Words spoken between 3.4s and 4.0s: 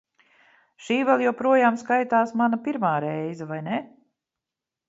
vai ne?